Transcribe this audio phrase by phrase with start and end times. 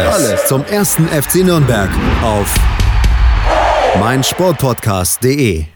[0.00, 1.88] Alles, zum ersten FC Nürnberg
[2.20, 2.52] auf
[4.00, 5.66] meinsportpodcast.de.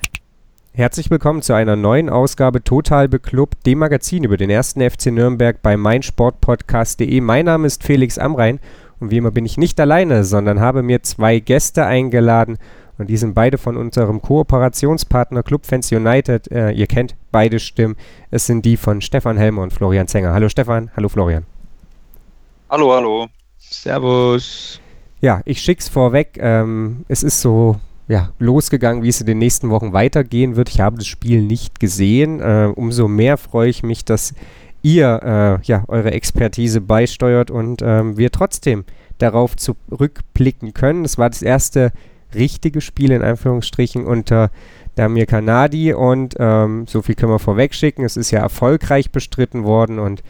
[0.72, 5.62] Herzlich willkommen zu einer neuen Ausgabe Total Beklubbt, dem Magazin über den ersten FC Nürnberg
[5.62, 7.20] bei meinsportpodcast.de.
[7.20, 8.58] Mein Name ist Felix Amrein
[8.98, 12.58] und wie immer bin ich nicht alleine, sondern habe mir zwei Gäste eingeladen
[12.98, 16.50] und die sind beide von unserem Kooperationspartner Clubfans United.
[16.50, 17.94] Äh, ihr kennt beide Stimmen.
[18.32, 20.32] Es sind die von Stefan Helmer und Florian Zenger.
[20.32, 21.46] Hallo Stefan, hallo Florian.
[22.68, 23.28] Hallo, hallo.
[23.58, 24.80] Servus.
[25.20, 26.38] Ja, ich schick's vorweg.
[26.40, 27.76] Ähm, es ist so
[28.08, 30.70] ja, losgegangen, wie es in den nächsten Wochen weitergehen wird.
[30.70, 32.40] Ich habe das Spiel nicht gesehen.
[32.40, 34.34] Äh, umso mehr freue ich mich, dass
[34.82, 38.84] ihr äh, ja, eure Expertise beisteuert und ähm, wir trotzdem
[39.18, 41.04] darauf zurückblicken können.
[41.04, 41.92] Es war das erste
[42.34, 44.50] richtige Spiel in Anführungsstrichen unter
[44.94, 48.04] Damir Kanadi und ähm, so viel können wir vorweg schicken.
[48.04, 50.22] Es ist ja erfolgreich bestritten worden und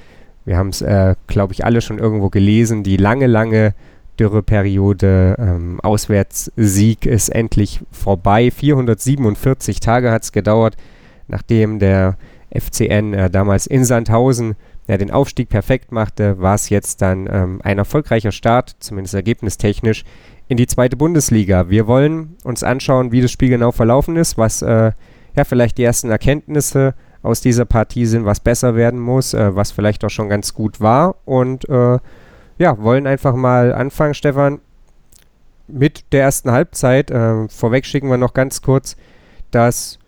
[0.49, 2.83] wir haben es, äh, glaube ich, alle schon irgendwo gelesen.
[2.83, 3.75] Die lange, lange
[4.19, 8.51] Dürreperiode, ähm, Auswärtssieg ist endlich vorbei.
[8.51, 10.79] 447 Tage hat es gedauert,
[11.27, 12.17] nachdem der
[12.51, 14.57] FCN äh, damals in Sandhausen
[14.89, 20.05] ja, den Aufstieg perfekt machte, war es jetzt dann ähm, ein erfolgreicher Start, zumindest ergebnistechnisch,
[20.49, 21.69] in die zweite Bundesliga.
[21.69, 24.93] Wir wollen uns anschauen, wie das Spiel genau verlaufen ist, was äh,
[25.37, 29.71] ja vielleicht die ersten Erkenntnisse aus dieser Partie sind, was besser werden muss, äh, was
[29.71, 31.17] vielleicht auch schon ganz gut war.
[31.25, 31.99] Und äh,
[32.59, 34.61] ja, wollen einfach mal anfangen, Stefan,
[35.67, 37.11] mit der ersten Halbzeit.
[37.11, 38.97] Äh, vorweg schicken wir noch ganz kurz,
[39.51, 39.99] dass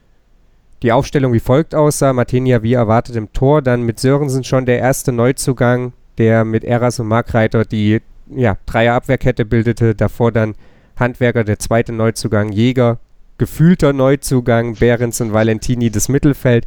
[0.82, 2.12] die Aufstellung wie folgt aussah.
[2.12, 6.98] Martinia wie erwartet im Tor, dann mit Sörensen schon der erste Neuzugang, der mit Eras
[7.00, 8.00] und Markreiter die
[8.34, 9.94] ja, Dreier-Abwehrkette bildete.
[9.94, 10.54] Davor dann
[10.96, 12.98] Handwerker, der zweite Neuzugang, Jäger,
[13.38, 16.66] gefühlter Neuzugang, Behrens und Valentini das Mittelfeld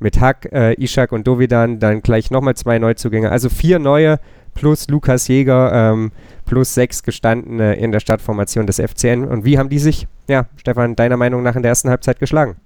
[0.00, 3.30] mit Hack, äh, Ishak und Dovidan dann gleich nochmal zwei Neuzugänge.
[3.30, 4.18] Also vier neue
[4.54, 6.12] plus Lukas Jäger ähm,
[6.44, 9.24] plus sechs gestandene in der Startformation des FCN.
[9.24, 12.56] Und wie haben die sich, ja, Stefan, deiner Meinung nach in der ersten Halbzeit geschlagen?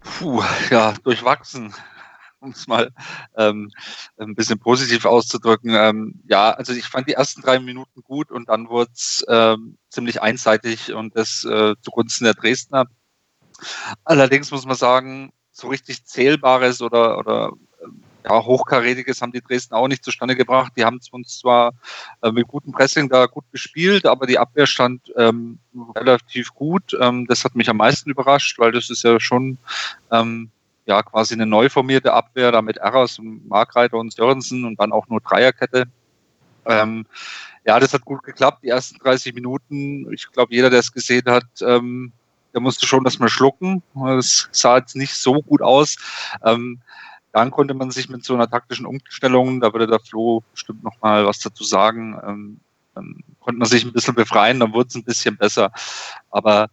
[0.00, 1.74] Puh, ja, durchwachsen,
[2.40, 2.90] um es mal
[3.36, 3.70] ähm,
[4.16, 5.74] ein bisschen positiv auszudrücken.
[5.74, 9.76] Ähm, ja, also ich fand die ersten drei Minuten gut und dann wurde es ähm,
[9.90, 12.86] ziemlich einseitig und das äh, zugunsten der Dresdner.
[14.04, 17.52] Allerdings muss man sagen, so richtig Zählbares oder, oder
[18.24, 20.72] ja, Hochkarätiges haben die Dresden auch nicht zustande gebracht.
[20.76, 21.72] Die haben uns zwar
[22.22, 25.58] äh, mit gutem Pressing da gut gespielt, aber die Abwehr stand ähm,
[25.96, 26.96] relativ gut.
[27.00, 29.58] Ähm, das hat mich am meisten überrascht, weil das ist ja schon
[30.10, 30.50] ähm,
[30.86, 34.92] ja quasi eine neu formierte Abwehr, da mit Erras und Markreiter und Sörensen und dann
[34.92, 35.84] auch nur Dreierkette.
[36.66, 37.06] Ähm,
[37.64, 40.12] ja, das hat gut geklappt, die ersten 30 Minuten.
[40.12, 42.12] Ich glaube, jeder, der es gesehen hat, ähm,
[42.54, 43.82] der musste schon das mal schlucken.
[44.18, 45.96] Es sah jetzt nicht so gut aus.
[46.44, 46.80] Ähm,
[47.32, 51.00] dann konnte man sich mit so einer taktischen Umstellung, da würde der Flo bestimmt noch
[51.02, 52.60] mal was dazu sagen, ähm,
[52.94, 55.70] dann konnte man sich ein bisschen befreien, dann wurde es ein bisschen besser.
[56.30, 56.68] Aber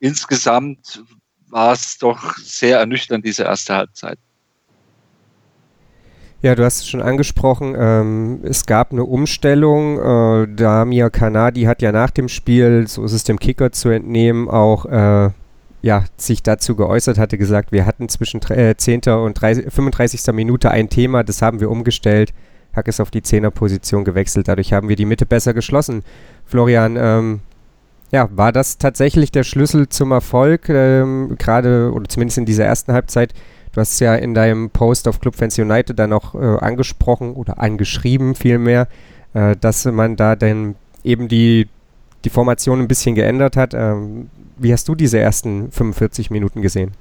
[0.00, 1.02] insgesamt
[1.48, 4.18] war es doch sehr ernüchternd, diese erste Halbzeit.
[6.42, 7.76] Ja, du hast es schon angesprochen.
[7.78, 9.98] Ähm, es gab eine Umstellung.
[10.00, 14.48] Äh, Damir Kanadi hat ja nach dem Spiel, so ist es dem Kicker zu entnehmen,
[14.48, 15.30] auch äh,
[15.82, 19.02] ja, sich dazu geäußert hatte, gesagt, wir hatten zwischen äh, 10.
[19.10, 20.32] und 30, 35.
[20.34, 22.34] Minute ein Thema, das haben wir umgestellt.
[22.74, 26.02] Hack ist auf die 10er Position gewechselt, dadurch haben wir die Mitte besser geschlossen.
[26.44, 27.40] Florian, ähm,
[28.10, 32.92] ja, war das tatsächlich der Schlüssel zum Erfolg, ähm, gerade oder zumindest in dieser ersten
[32.92, 33.32] Halbzeit?
[33.72, 38.34] Du hast ja in deinem Post auf Clubfans United dann auch äh, angesprochen oder angeschrieben
[38.34, 38.86] vielmehr,
[39.32, 40.74] äh, dass man da dann
[41.04, 41.68] eben die,
[42.24, 43.72] die Formation ein bisschen geändert hat.
[43.72, 46.92] Ähm, wie hast du diese ersten 45 Minuten gesehen?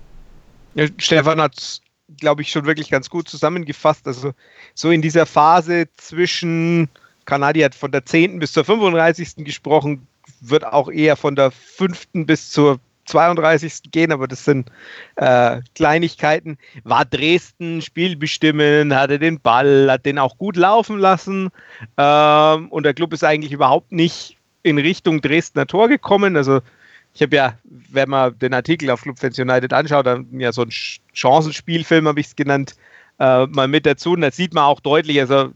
[0.73, 1.81] Ja, Stefan hat es,
[2.17, 4.07] glaube ich, schon wirklich ganz gut zusammengefasst.
[4.07, 4.31] Also
[4.73, 6.87] so in dieser Phase zwischen,
[7.25, 8.39] Kanadi hat von der 10.
[8.39, 9.43] bis zur 35.
[9.43, 10.07] gesprochen,
[10.39, 12.07] wird auch eher von der 5.
[12.13, 13.91] bis zur 32.
[13.91, 14.69] gehen, aber das sind
[15.15, 16.57] äh, Kleinigkeiten.
[16.83, 21.49] War Dresden spielbestimmen, hatte den Ball, hat den auch gut laufen lassen
[21.97, 26.37] ähm, und der Club ist eigentlich überhaupt nicht in Richtung Dresdner Tor gekommen.
[26.37, 26.61] Also
[27.13, 30.71] ich habe ja, wenn man den Artikel auf Clubfans United anschaut, dann ja so ein
[30.71, 32.75] Chancenspielfilm habe ich es genannt,
[33.19, 35.51] äh, mal mit dazu und da sieht man auch deutlich, also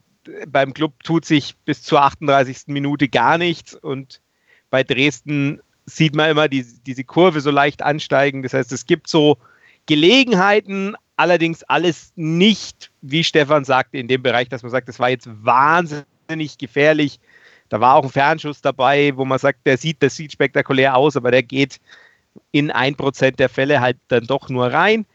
[0.48, 2.64] beim Club tut sich bis zur 38.
[2.68, 4.22] Minute gar nichts und
[4.70, 8.44] bei Dresden sieht man immer die, diese Kurve so leicht ansteigen.
[8.44, 9.38] Das heißt, es gibt so
[9.86, 15.10] Gelegenheiten, allerdings alles nicht, wie Stefan sagte, in dem Bereich, dass man sagt, das war
[15.10, 17.20] jetzt wahnsinnig gefährlich.
[17.70, 21.16] Da war auch ein Fernschuss dabei, wo man sagt, der sieht, das sieht spektakulär aus,
[21.16, 21.80] aber der geht
[22.52, 25.06] in ein Prozent der Fälle halt dann doch nur rein.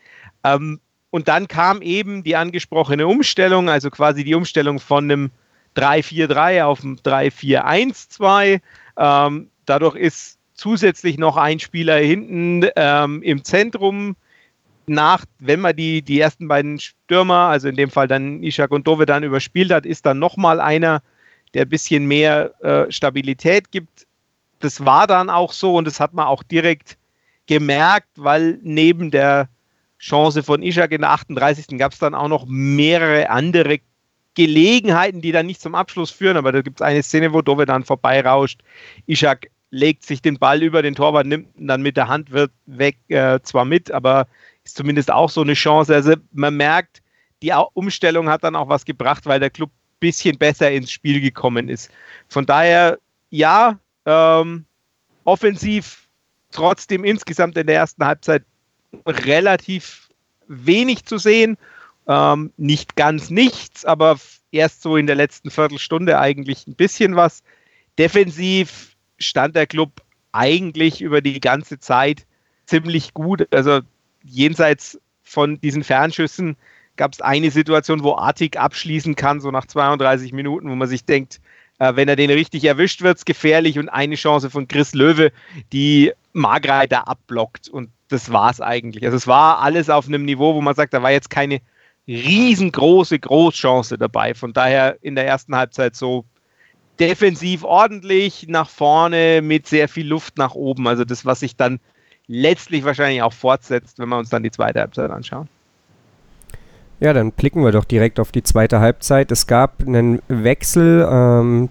[0.44, 0.80] Ähm,
[1.10, 5.30] und dann kam eben die angesprochene Umstellung, also quasi die Umstellung von einem
[5.76, 8.60] 3-4-3 auf ein 3-4-1-2.
[8.96, 14.14] Ähm, dadurch ist zusätzlich noch ein Spieler hinten ähm, im Zentrum
[14.86, 18.86] nach, wenn man die, die ersten beiden Stürmer, also in dem Fall dann Ishak und
[18.86, 21.02] Dove dann überspielt hat, ist dann nochmal einer,
[21.54, 24.06] der ein bisschen mehr äh, Stabilität gibt.
[24.58, 26.98] Das war dann auch so und das hat man auch direkt
[27.46, 29.48] gemerkt, weil neben der
[29.98, 31.78] Chance von Ishak in der 38.
[31.78, 33.78] gab es dann auch noch mehrere andere
[34.34, 37.64] Gelegenheiten, die dann nicht zum Abschluss führen, aber da gibt es eine Szene, wo Dove
[37.64, 38.60] dann vorbeirauscht.
[39.06, 42.50] Ishak legt sich den Ball über den Torwart, nimmt ihn dann mit der Hand, wird
[42.66, 44.26] weg, äh, zwar mit, aber
[44.64, 45.94] ist zumindest auch so eine Chance.
[45.94, 47.02] Also man merkt,
[47.42, 51.20] die Umstellung hat dann auch was gebracht, weil der Club ein bisschen besser ins Spiel
[51.20, 51.90] gekommen ist.
[52.28, 52.98] Von daher,
[53.30, 54.64] ja, ähm,
[55.24, 56.08] offensiv
[56.50, 58.44] trotzdem insgesamt in der ersten Halbzeit
[59.06, 60.08] relativ
[60.48, 61.56] wenig zu sehen.
[62.08, 64.18] Ähm, nicht ganz nichts, aber
[64.50, 67.42] erst so in der letzten Viertelstunde eigentlich ein bisschen was.
[67.98, 70.02] Defensiv stand der Club
[70.32, 72.26] eigentlich über die ganze Zeit
[72.66, 73.46] ziemlich gut.
[73.54, 73.80] Also
[74.24, 76.56] jenseits von diesen Fernschüssen
[76.96, 81.04] gab es eine Situation, wo Artig abschließen kann, so nach 32 Minuten, wo man sich
[81.04, 81.40] denkt,
[81.78, 85.32] äh, wenn er den richtig erwischt, wird es gefährlich und eine Chance von Chris Löwe,
[85.72, 89.04] die Margreiter abblockt und das war es eigentlich.
[89.04, 91.60] Also es war alles auf einem Niveau, wo man sagt, da war jetzt keine
[92.06, 94.34] riesengroße Großchance dabei.
[94.34, 96.24] Von daher in der ersten Halbzeit so
[97.00, 100.86] defensiv ordentlich nach vorne mit sehr viel Luft nach oben.
[100.86, 101.80] Also das, was sich dann
[102.26, 105.48] letztlich wahrscheinlich auch fortsetzt, wenn wir uns dann die zweite Halbzeit anschauen.
[107.00, 109.32] Ja, dann blicken wir doch direkt auf die zweite Halbzeit.
[109.32, 111.08] Es gab einen Wechsel.
[111.10, 111.70] Ähm,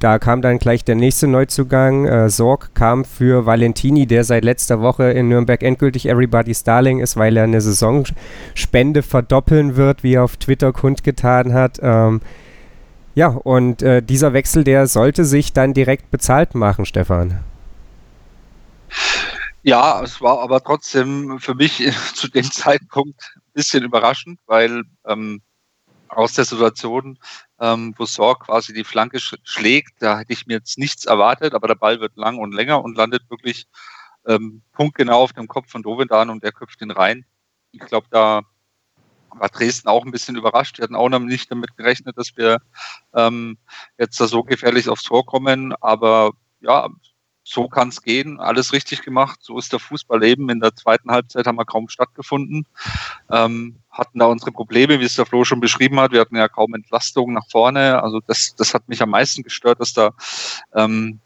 [0.00, 2.06] da kam dann gleich der nächste Neuzugang.
[2.06, 7.16] Äh, Sorg kam für Valentini, der seit letzter Woche in Nürnberg endgültig Everybody's Darling ist,
[7.16, 11.78] weil er eine Saisonspende verdoppeln wird, wie er auf Twitter kundgetan hat.
[11.80, 12.20] Ähm,
[13.14, 17.42] ja, und äh, dieser Wechsel, der sollte sich dann direkt bezahlt machen, Stefan.
[19.62, 21.82] Ja, es war aber trotzdem für mich
[22.14, 25.42] zu dem Zeitpunkt ein bisschen überraschend, weil ähm,
[26.08, 27.18] aus der Situation,
[27.60, 31.54] ähm, wo Sorg quasi die Flanke sch schlägt, da hätte ich mir jetzt nichts erwartet,
[31.54, 33.66] aber der Ball wird lang und länger und landet wirklich
[34.26, 37.24] ähm, punktgenau auf dem Kopf von Dovedan und der köpft ihn rein.
[37.72, 38.42] Ich glaube, da
[39.36, 40.78] war Dresden auch ein bisschen überrascht.
[40.78, 42.58] Wir hatten auch noch nicht damit gerechnet, dass wir
[43.14, 43.58] ähm,
[43.98, 45.74] jetzt da so gefährlich aufs Tor kommen.
[45.80, 46.88] Aber ja,
[47.42, 48.38] so kann es gehen.
[48.38, 49.40] Alles richtig gemacht.
[49.42, 50.48] So ist der Fußballleben.
[50.50, 52.66] In der zweiten Halbzeit haben wir kaum stattgefunden.
[53.30, 56.12] Ähm, hatten da unsere Probleme, wie es der Flo schon beschrieben hat.
[56.12, 58.02] Wir hatten ja kaum Entlastung nach vorne.
[58.02, 60.10] Also das, das hat mich am meisten gestört, dass da
[60.74, 61.20] ähm,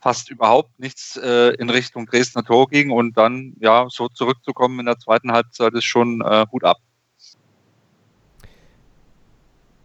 [0.00, 2.90] fast überhaupt nichts äh, in Richtung Dresdner Tor ging.
[2.90, 6.78] Und dann ja so zurückzukommen in der zweiten Halbzeit ist schon äh, Hut ab.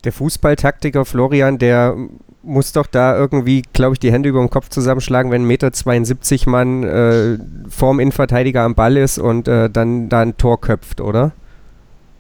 [0.04, 1.96] Der Fußballtaktiker Florian, der
[2.42, 6.50] muss doch da irgendwie, glaube ich, die Hände über den Kopf zusammenschlagen, wenn 1,72 Meter
[6.50, 7.38] Mann äh,
[7.70, 11.34] vorm Innenverteidiger am Ball ist und äh, dann da ein Tor köpft, oder?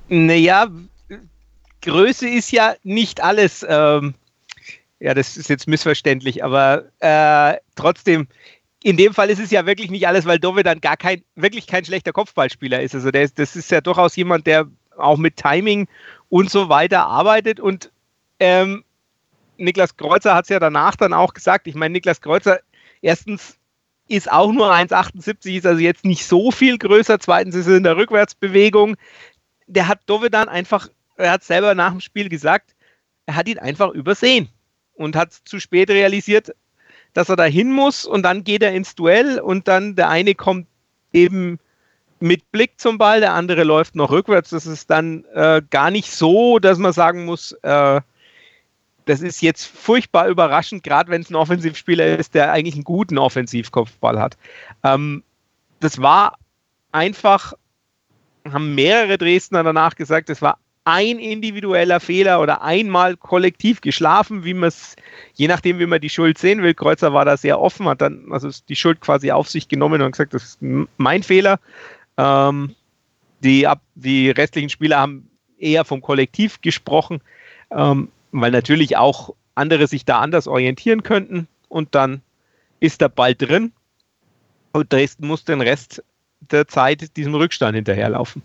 [0.10, 0.68] Naja,
[1.82, 3.66] Größe ist ja nicht alles.
[3.68, 4.14] Ähm,
[5.00, 8.28] ja, das ist jetzt missverständlich, aber äh, trotzdem,
[8.84, 11.68] in dem Fall ist es ja wirklich nicht alles, weil Dove dann gar kein, wirklich
[11.68, 12.96] kein schlechter Kopfballspieler ist.
[12.96, 15.88] Also der, das ist ja durchaus jemand, der auch mit Timing
[16.30, 17.60] und so weiter arbeitet.
[17.60, 17.92] Und
[18.40, 18.84] ähm,
[19.58, 21.68] Niklas Kreuzer hat es ja danach dann auch gesagt.
[21.68, 22.60] Ich meine, Niklas Kreuzer,
[23.02, 23.58] erstens
[24.08, 27.20] ist auch nur 1,78, ist also jetzt nicht so viel größer.
[27.20, 28.96] Zweitens ist er in der Rückwärtsbewegung.
[29.68, 32.76] Der hat Dove dann einfach, er hat selber nach dem Spiel gesagt,
[33.28, 34.50] er hat ihn einfach übersehen
[34.94, 36.56] und hat zu spät realisiert,
[37.14, 40.34] dass er da hin muss und dann geht er ins Duell und dann der eine
[40.34, 40.68] kommt
[41.14, 41.60] eben
[42.22, 44.50] mit Blick zum Ball, der andere läuft noch rückwärts.
[44.50, 48.02] Das ist dann äh, gar nicht so, dass man sagen muss, äh,
[49.06, 53.18] das ist jetzt furchtbar überraschend, gerade wenn es ein Offensivspieler ist, der eigentlich einen guten
[53.18, 54.38] Offensivkopfball hat.
[54.84, 55.24] Ähm,
[55.80, 56.38] das war
[56.92, 57.54] einfach,
[58.52, 64.54] haben mehrere Dresdner danach gesagt, das war ein individueller Fehler oder einmal kollektiv geschlafen, wie
[64.54, 64.96] man es,
[65.34, 66.74] je nachdem, wie man die Schuld sehen will.
[66.74, 70.12] Kreuzer war da sehr offen, hat dann also die Schuld quasi auf sich genommen und
[70.12, 70.60] gesagt, das ist
[70.98, 71.60] mein Fehler.
[72.20, 72.76] Ähm,
[73.44, 77.22] die, ab, die restlichen Spieler haben eher vom Kollektiv gesprochen.
[77.72, 82.22] Ähm, weil natürlich auch andere sich da anders orientieren könnten und dann
[82.80, 83.72] ist der Ball drin
[84.72, 86.04] und Dresden muss den Rest
[86.52, 88.42] der Zeit diesem Rückstand hinterherlaufen.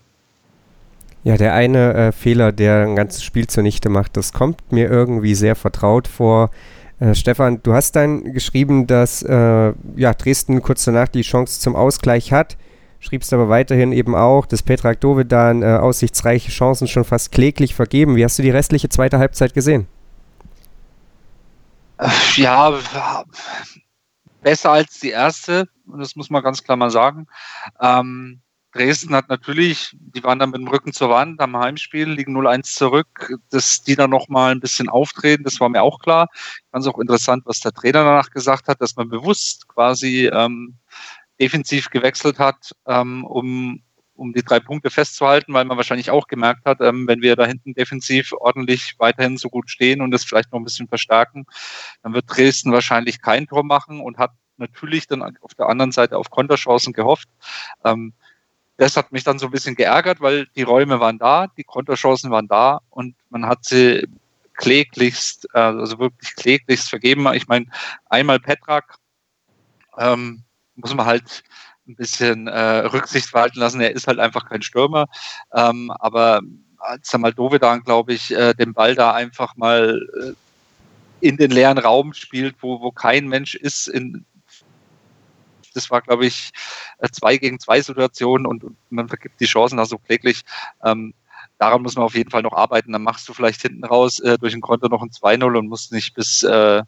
[1.23, 5.33] Ja, der eine äh, Fehler, der ein ganzes Spiel zunichte macht, das kommt mir irgendwie
[5.33, 6.51] sehr vertraut vor.
[6.99, 11.75] Äh, Stefan, du hast dann geschrieben, dass äh, ja, Dresden kurz danach die Chance zum
[11.75, 12.57] Ausgleich hat.
[13.05, 18.15] Schriebst aber weiterhin eben auch, dass Petrak Dovedan äh, aussichtsreiche Chancen schon fast kläglich vergeben.
[18.15, 19.87] Wie hast du die restliche zweite Halbzeit gesehen?
[22.35, 22.73] Ja,
[24.41, 27.27] besser als die erste, das muss man ganz klar mal sagen.
[27.79, 28.41] Ähm,
[28.73, 32.75] Dresden hat natürlich, die waren dann mit dem Rücken zur Wand am Heimspiel, liegen 0-1
[32.75, 36.27] zurück, dass die dann nochmal ein bisschen auftreten, das war mir auch klar.
[36.33, 40.25] Ich fand es auch interessant, was der Trainer danach gesagt hat, dass man bewusst quasi
[40.25, 40.75] ähm,
[41.39, 43.83] defensiv gewechselt hat, ähm, um,
[44.15, 47.45] um die drei Punkte festzuhalten, weil man wahrscheinlich auch gemerkt hat, ähm, wenn wir da
[47.45, 51.45] hinten defensiv ordentlich weiterhin so gut stehen und das vielleicht noch ein bisschen verstärken,
[52.03, 56.17] dann wird Dresden wahrscheinlich kein Tor machen und hat natürlich dann auf der anderen Seite
[56.17, 57.27] auf Konterchancen gehofft.
[57.83, 58.13] Ähm,
[58.77, 62.31] das hat mich dann so ein bisschen geärgert, weil die Räume waren da, die Konterchancen
[62.31, 64.07] waren da und man hat sie
[64.55, 67.31] kläglichst, äh, also wirklich kläglichst vergeben.
[67.33, 67.67] Ich meine,
[68.09, 68.97] einmal Petrak
[69.97, 70.43] ähm,
[70.75, 71.43] muss man halt
[71.87, 73.81] ein bisschen äh, Rücksicht walten lassen.
[73.81, 75.05] Er ist halt einfach kein Stürmer.
[75.53, 76.41] Ähm, aber
[76.79, 80.33] als er mal Dovedan, glaube ich, äh, den Ball da einfach mal äh,
[81.27, 84.25] in den leeren Raum spielt, wo, wo kein Mensch ist, in,
[85.73, 86.51] das war, glaube ich,
[86.99, 90.41] äh, zwei gegen zwei Situationen und, und man vergibt die Chancen da so kläglich.
[90.83, 91.13] Ähm,
[91.57, 92.91] daran muss man auf jeden Fall noch arbeiten.
[92.91, 95.91] Dann machst du vielleicht hinten raus äh, durch ein Konto noch ein 2-0 und musst
[95.91, 96.83] nicht bis äh,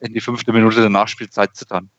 [0.00, 1.90] in die fünfte Minute der Nachspielzeit zittern.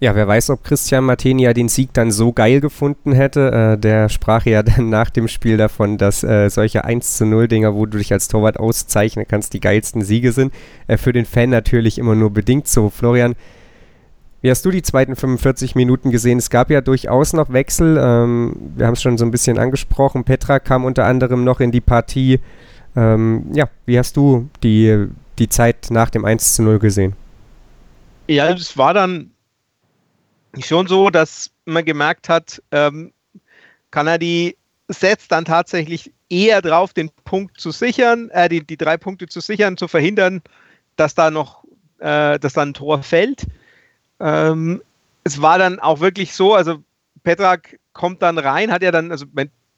[0.00, 3.50] Ja, wer weiß, ob Christian Martenia den Sieg dann so geil gefunden hätte.
[3.50, 7.48] Äh, der sprach ja dann nach dem Spiel davon, dass äh, solche 1 zu 0
[7.48, 10.52] Dinger, wo du dich als Torwart auszeichnen kannst, die geilsten Siege sind.
[10.86, 12.90] Äh, für den Fan natürlich immer nur bedingt so.
[12.90, 13.34] Florian,
[14.40, 16.38] wie hast du die zweiten 45 Minuten gesehen?
[16.38, 17.98] Es gab ja durchaus noch Wechsel.
[18.00, 20.22] Ähm, wir haben es schon so ein bisschen angesprochen.
[20.22, 22.38] Petra kam unter anderem noch in die Partie.
[22.94, 25.08] Ähm, ja, wie hast du die,
[25.40, 27.14] die Zeit nach dem 1 zu 0 gesehen?
[28.28, 29.32] Ja, es war dann
[30.66, 33.12] schon so, dass man gemerkt hat, ähm,
[33.90, 34.56] Kanadi
[34.88, 39.40] setzt dann tatsächlich eher drauf, den Punkt zu sichern, äh, die, die drei Punkte zu
[39.40, 40.42] sichern, zu verhindern,
[40.96, 41.64] dass da noch,
[41.98, 43.46] äh, dass da ein Tor fällt.
[44.20, 44.82] Ähm,
[45.24, 46.82] es war dann auch wirklich so, also
[47.22, 49.26] Petrak kommt dann rein, hat ja dann, also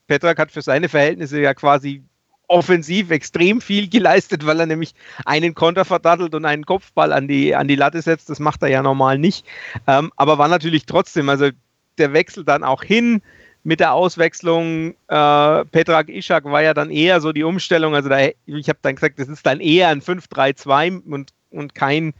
[0.07, 2.03] Petrak hat für seine Verhältnisse ja quasi
[2.51, 4.93] offensiv extrem viel geleistet, weil er nämlich
[5.25, 8.29] einen Konter verdattelt und einen Kopfball an die, an die Latte setzt.
[8.29, 9.47] Das macht er ja normal nicht.
[9.87, 11.51] Ähm, aber war natürlich trotzdem, also
[11.99, 13.23] der Wechsel dann auch hin
[13.63, 14.95] mit der Auswechslung.
[15.07, 17.95] Äh, Petrak Ishak war ja dann eher so die Umstellung.
[17.95, 22.15] Also da, ich habe dann gesagt, das ist dann eher ein 5-3-2 und, und kein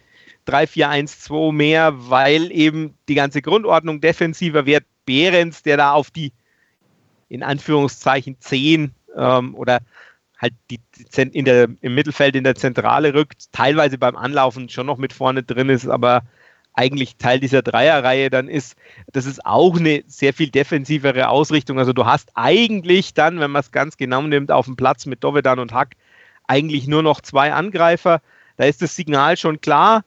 [0.47, 4.85] 3-4-1-2 mehr, weil eben die ganze Grundordnung defensiver wird.
[5.07, 6.33] Behrens, der da auf die
[7.29, 9.81] in Anführungszeichen 10 ähm, oder
[10.41, 10.81] halt die,
[11.33, 15.43] in der, im Mittelfeld in der Zentrale rückt, teilweise beim Anlaufen schon noch mit vorne
[15.43, 16.23] drin ist, aber
[16.73, 18.77] eigentlich Teil dieser Dreierreihe dann ist,
[19.13, 21.79] das ist auch eine sehr viel defensivere Ausrichtung.
[21.79, 25.23] Also du hast eigentlich dann, wenn man es ganz genau nimmt, auf dem Platz mit
[25.23, 25.97] Dovedan und Hack
[26.47, 28.23] eigentlich nur noch zwei Angreifer.
[28.57, 30.05] Da ist das Signal schon klar.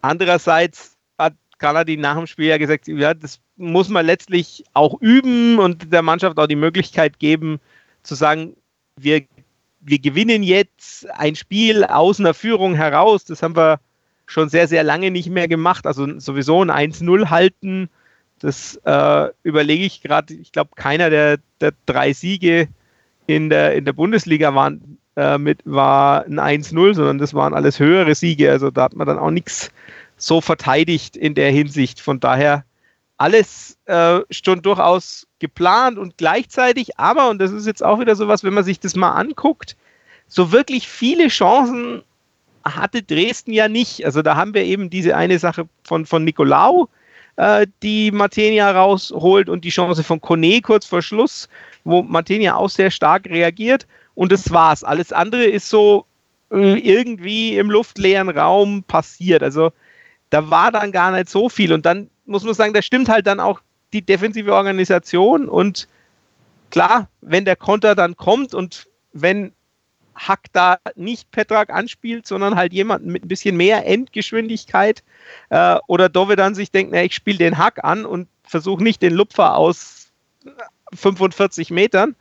[0.00, 5.58] Andererseits hat Kanadi nach dem Spiel ja gesagt, ja, das muss man letztlich auch üben
[5.58, 7.60] und der Mannschaft auch die Möglichkeit geben,
[8.02, 8.56] zu sagen,
[8.96, 9.22] wir
[9.80, 13.24] wir gewinnen jetzt ein Spiel aus einer Führung heraus.
[13.24, 13.80] Das haben wir
[14.26, 15.86] schon sehr, sehr lange nicht mehr gemacht.
[15.86, 17.88] Also sowieso ein 1-0 halten,
[18.38, 20.34] das äh, überlege ich gerade.
[20.34, 22.68] Ich glaube, keiner der, der drei Siege
[23.26, 27.78] in der, in der Bundesliga waren, äh, mit, war ein 1-0, sondern das waren alles
[27.78, 28.50] höhere Siege.
[28.50, 29.70] Also da hat man dann auch nichts
[30.16, 32.00] so verteidigt in der Hinsicht.
[32.00, 32.64] Von daher
[33.18, 38.44] alles äh, schon durchaus geplant und gleichzeitig, aber, und das ist jetzt auch wieder sowas,
[38.44, 39.76] wenn man sich das mal anguckt,
[40.28, 42.02] so wirklich viele Chancen
[42.64, 44.04] hatte Dresden ja nicht.
[44.04, 46.88] Also da haben wir eben diese eine Sache von, von Nicolau,
[47.36, 51.48] äh, die Martenia rausholt und die Chance von Kone kurz vor Schluss,
[51.84, 53.86] wo Martenia auch sehr stark reagiert.
[54.14, 54.84] Und das war's.
[54.84, 56.04] Alles andere ist so
[56.52, 59.42] äh, irgendwie im luftleeren Raum passiert.
[59.42, 59.72] Also
[60.28, 61.72] da war dann gar nicht so viel.
[61.72, 63.60] Und dann muss man sagen, da stimmt halt dann auch
[63.92, 65.88] die defensive Organisation und
[66.70, 69.52] klar, wenn der Konter dann kommt und wenn
[70.14, 75.02] Hack da nicht Petrak anspielt, sondern halt jemanden mit ein bisschen mehr Endgeschwindigkeit
[75.48, 79.02] äh, oder Dove dann sich denkt, na, ich spiele den Hack an und versuche nicht
[79.02, 80.12] den Lupfer aus
[80.92, 82.16] 45 Metern,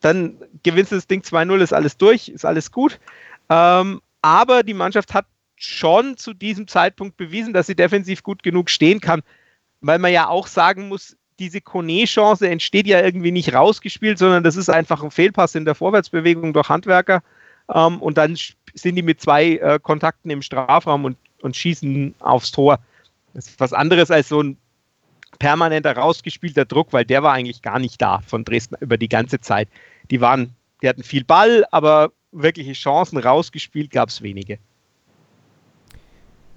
[0.00, 3.00] dann gewinnst du das Ding 2-0, ist alles durch, ist alles gut.
[3.48, 5.26] Ähm, aber die Mannschaft hat
[5.56, 9.22] schon zu diesem Zeitpunkt bewiesen, dass sie defensiv gut genug stehen kann,
[9.80, 14.56] weil man ja auch sagen muss, diese Kone-Chance entsteht ja irgendwie nicht rausgespielt, sondern das
[14.56, 17.22] ist einfach ein Fehlpass in der Vorwärtsbewegung durch Handwerker.
[17.72, 18.36] Ähm, und dann
[18.74, 22.80] sind die mit zwei äh, Kontakten im Strafraum und, und schießen aufs Tor.
[23.34, 24.56] Das ist was anderes als so ein
[25.38, 29.40] permanenter rausgespielter Druck, weil der war eigentlich gar nicht da von Dresden über die ganze
[29.40, 29.68] Zeit.
[30.10, 34.58] Die waren, die hatten viel Ball, aber wirkliche Chancen rausgespielt gab es wenige.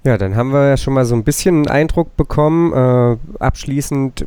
[0.04, 2.74] Ja, dann haben wir ja schon mal so ein bisschen einen Eindruck bekommen.
[2.74, 4.26] Äh, abschließend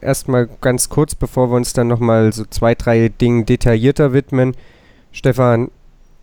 [0.00, 4.56] erstmal ganz kurz, bevor wir uns dann nochmal so zwei, drei Dingen detaillierter widmen.
[5.12, 5.70] Stefan,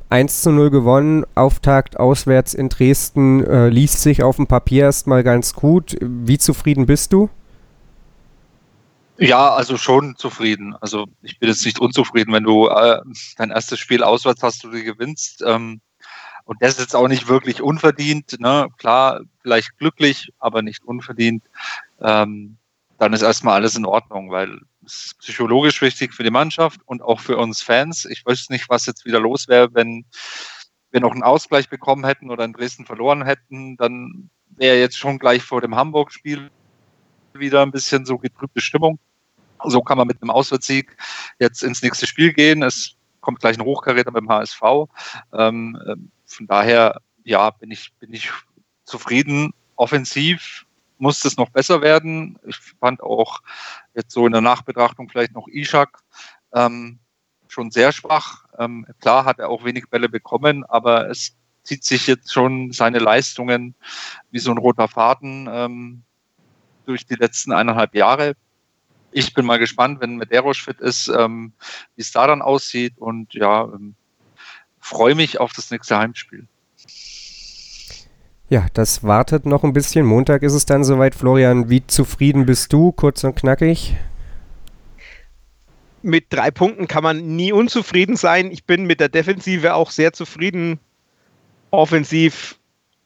[0.09, 5.23] 1 zu 0 gewonnen, Auftakt auswärts in Dresden, äh, liest sich auf dem Papier erstmal
[5.23, 5.95] ganz gut.
[6.01, 7.29] Wie zufrieden bist du?
[9.19, 10.75] Ja, also schon zufrieden.
[10.79, 13.01] Also ich bin jetzt nicht unzufrieden, wenn du äh,
[13.37, 15.43] dein erstes Spiel auswärts hast, du gewinnst.
[15.45, 15.81] Ähm,
[16.47, 18.39] und das ist jetzt auch nicht wirklich unverdient.
[18.39, 18.69] Ne?
[18.77, 21.43] Klar, vielleicht glücklich, aber nicht unverdient.
[22.01, 22.57] Ähm,
[22.97, 27.01] dann ist erstmal alles in Ordnung, weil es ist psychologisch wichtig für die Mannschaft und
[27.01, 28.05] auch für uns Fans.
[28.05, 30.05] Ich weiß nicht, was jetzt wieder los wäre, wenn
[30.89, 33.75] wir noch einen Ausgleich bekommen hätten oder in Dresden verloren hätten.
[33.75, 36.49] Dann wäre jetzt schon gleich vor dem Hamburg-Spiel
[37.33, 38.99] wieder ein bisschen so getrübte Stimmung.
[39.65, 40.95] So kann man mit einem Auswärtssieg
[41.39, 42.63] jetzt ins nächste Spiel gehen.
[42.63, 44.61] Es kommt gleich ein Hochkaräter dem HSV.
[45.33, 48.31] Ähm, ähm, von daher, ja, bin ich, bin ich
[48.85, 49.53] zufrieden.
[49.75, 50.65] Offensiv
[50.97, 52.37] muss es noch besser werden.
[52.45, 53.41] Ich fand auch
[53.95, 55.99] jetzt so in der Nachbetrachtung vielleicht noch Ishak
[56.53, 56.99] ähm,
[57.47, 58.45] schon sehr schwach.
[58.57, 62.99] Ähm, klar hat er auch wenig Bälle bekommen, aber es zieht sich jetzt schon seine
[62.99, 63.75] Leistungen
[64.31, 66.03] wie so ein roter Faden ähm,
[66.85, 68.35] durch die letzten eineinhalb Jahre.
[69.11, 71.53] Ich bin mal gespannt, wenn Medeiros fit ist, ähm,
[71.95, 73.95] wie es da dann aussieht und ja, ähm,
[74.87, 76.47] freue mich auf das nächste Heimspiel.
[78.49, 80.05] Ja, das wartet noch ein bisschen.
[80.05, 81.13] Montag ist es dann soweit.
[81.13, 82.93] Florian, wie zufrieden bist du?
[82.93, 83.97] Kurz und knackig.
[86.01, 88.49] Mit drei Punkten kann man nie unzufrieden sein.
[88.51, 90.79] Ich bin mit der Defensive auch sehr zufrieden.
[91.71, 92.57] Offensiv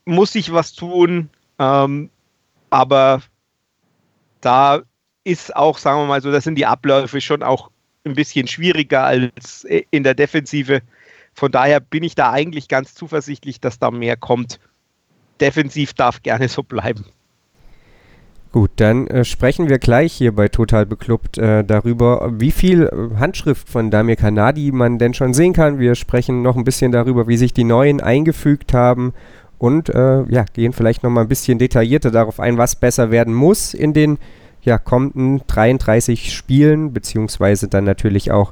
[0.06, 1.32] muss ich was tun.
[1.58, 2.12] Ähm,
[2.70, 3.24] aber
[4.42, 4.84] da
[5.24, 7.72] ist auch, sagen wir mal so, das sind die Abläufe schon auch
[8.06, 10.84] ein bisschen schwieriger als in der Defensive.
[11.34, 14.60] Von daher bin ich da eigentlich ganz zuversichtlich, dass da mehr kommt.
[15.40, 17.06] Defensiv darf gerne so bleiben.
[18.52, 23.18] Gut, dann äh, sprechen wir gleich hier bei Total Beklubbt äh, darüber, wie viel äh,
[23.18, 25.80] Handschrift von Damir Kanadi man denn schon sehen kann.
[25.80, 29.14] Wir sprechen noch ein bisschen darüber, wie sich die Neuen eingefügt haben
[29.58, 33.34] und äh, ja, gehen vielleicht noch mal ein bisschen detaillierter darauf ein, was besser werden
[33.34, 34.18] muss in den
[34.64, 38.52] ja, kommenden 33 Spielen, beziehungsweise dann natürlich auch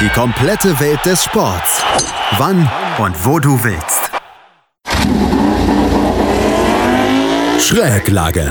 [0.00, 1.82] Die komplette Welt des Sports.
[2.38, 4.10] Wann und wo du willst.
[7.60, 8.50] Schräglage.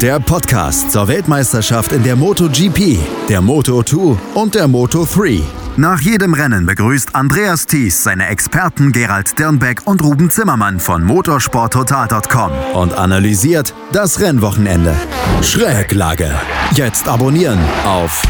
[0.00, 5.42] Der Podcast zur Weltmeisterschaft in der MotoGP, der Moto2 und der Moto3.
[5.76, 12.52] Nach jedem Rennen begrüßt Andreas Thies seine Experten Gerald Dirnbeck und Ruben Zimmermann von motorsporttotal.com
[12.74, 14.94] und analysiert das Rennwochenende.
[15.42, 16.30] Schräglage.
[16.74, 18.22] Jetzt abonnieren auf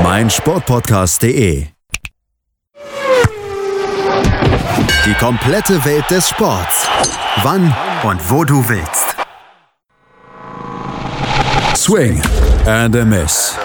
[0.00, 1.66] meinsportpodcast.de.
[5.04, 6.88] Die komplette Welt des Sports.
[7.42, 7.74] Wann
[8.04, 9.16] und wo du willst.
[11.74, 12.22] Swing
[12.66, 13.56] and a Miss.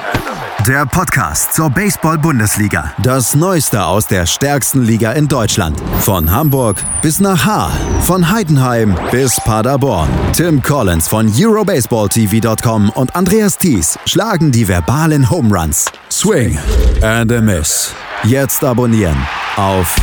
[0.67, 2.93] Der Podcast zur Baseball-Bundesliga.
[3.01, 5.79] Das Neueste aus der stärksten Liga in Deutschland.
[6.01, 7.71] Von Hamburg bis nach Haar.
[8.01, 10.09] Von Heidenheim bis Paderborn.
[10.33, 15.85] Tim Collins von EuroBaseballTV.com und Andreas Thies schlagen die verbalen Home Runs.
[16.11, 16.59] Swing
[17.01, 17.93] and a Miss.
[18.23, 19.15] Jetzt abonnieren
[19.55, 19.95] auf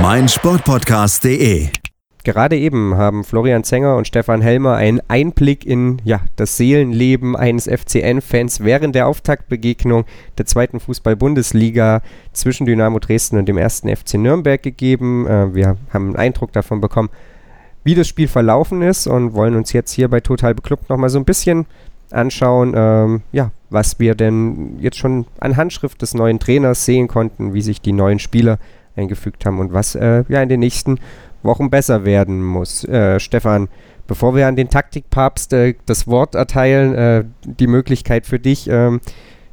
[0.00, 1.79] meinsportpodcast.de.
[2.22, 7.66] Gerade eben haben Florian Zenger und Stefan Helmer einen Einblick in ja, das Seelenleben eines
[7.66, 10.04] FCN-Fans während der Auftaktbegegnung
[10.36, 12.02] der zweiten Fußball-Bundesliga
[12.32, 15.26] zwischen Dynamo Dresden und dem ersten FC Nürnberg gegeben.
[15.26, 17.08] Äh, wir haben einen Eindruck davon bekommen,
[17.84, 21.18] wie das Spiel verlaufen ist und wollen uns jetzt hier bei Total Beklubbt nochmal so
[21.18, 21.64] ein bisschen
[22.10, 27.54] anschauen, ähm, ja, was wir denn jetzt schon an Handschrift des neuen Trainers sehen konnten,
[27.54, 28.58] wie sich die neuen Spieler
[28.96, 30.98] eingefügt haben und was äh, ja in den nächsten
[31.42, 32.84] Wochen besser werden muss.
[32.84, 33.68] Äh, Stefan,
[34.06, 38.68] bevor wir an den Taktikpapst äh, das Wort erteilen, äh, die Möglichkeit für dich.
[38.68, 39.00] Ähm,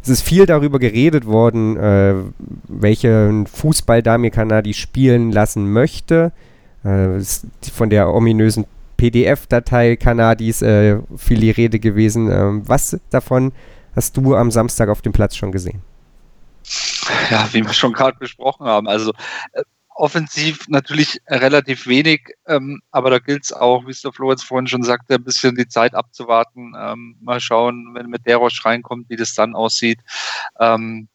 [0.01, 2.15] es ist viel darüber geredet worden, äh,
[2.67, 6.31] welchen Fußball Damir Kanadi spielen lassen möchte.
[6.83, 7.19] Äh,
[7.73, 8.65] von der ominösen
[8.97, 12.31] PDF-Datei Kanadis äh, viel die Rede gewesen.
[12.31, 13.51] Ähm, was davon
[13.95, 15.81] hast du am Samstag auf dem Platz schon gesehen?
[17.29, 18.87] Ja, wie wir schon gerade besprochen haben.
[18.87, 19.13] Also
[19.97, 24.43] offensiv natürlich relativ wenig, ähm, aber da gilt es auch, wie es der Flo jetzt
[24.43, 26.73] vorhin schon sagte, ein bisschen die Zeit abzuwarten.
[26.77, 29.99] Ähm, mal schauen, wenn mit Derosch reinkommt, wie das dann aussieht.
[30.59, 31.07] Ähm,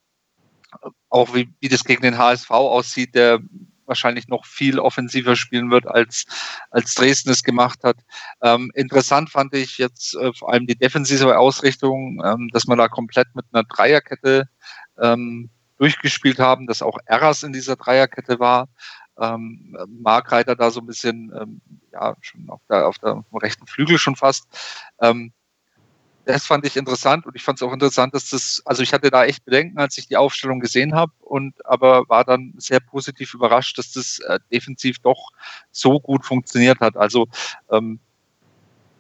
[1.11, 3.41] auch wie, wie das gegen den HSV aussieht, der
[3.87, 6.25] wahrscheinlich noch viel offensiver spielen wird, als,
[6.71, 7.99] als Dresden es gemacht hat.
[8.43, 12.89] Ähm, interessant fand ich jetzt äh, vor allem die defensive Ausrichtung, ähm, dass man da
[12.89, 14.49] komplett mit einer Dreierkette
[15.01, 15.51] ähm,
[15.83, 18.69] durchgespielt haben, dass auch Erras in dieser Dreierkette war.
[19.21, 21.61] Ähm, Markreiter da so ein bisschen, ähm,
[21.93, 24.47] ja, schon auf der, auf der rechten Flügel schon fast.
[25.01, 25.33] Ähm,
[26.25, 29.11] das fand ich interessant und ich fand es auch interessant, dass das, also ich hatte
[29.11, 33.35] da echt Bedenken, als ich die Aufstellung gesehen habe und aber war dann sehr positiv
[33.35, 35.31] überrascht, dass das äh, defensiv doch
[35.73, 36.97] so gut funktioniert hat.
[36.97, 37.27] Also
[37.73, 37.99] ähm,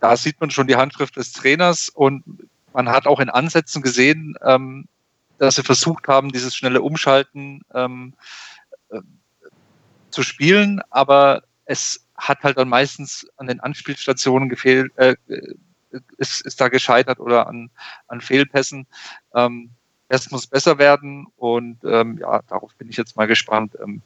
[0.00, 2.24] da sieht man schon die Handschrift des Trainers und
[2.72, 4.88] man hat auch in Ansätzen gesehen, ähm,
[5.38, 8.14] dass sie versucht haben, dieses schnelle Umschalten ähm,
[8.90, 9.00] äh,
[10.10, 15.16] zu spielen, aber es hat halt dann meistens an den Anspielstationen gefehlt, äh,
[16.16, 17.70] ist, ist da gescheitert oder an,
[18.06, 18.86] an Fehlpässen.
[19.34, 19.70] Ähm,
[20.08, 23.78] das muss besser werden und ähm, ja, darauf bin ich jetzt mal gespannt.
[23.82, 24.02] Ähm,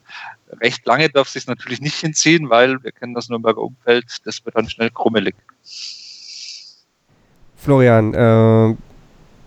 [0.61, 4.43] recht lange darf es sich natürlich nicht hinziehen, weil wir kennen das Nürnberger Umfeld, das
[4.45, 5.35] wird dann schnell krummelig.
[7.57, 8.75] Florian, äh,